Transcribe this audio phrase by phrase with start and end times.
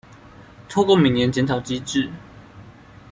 [0.67, 2.09] 透過每年檢討機制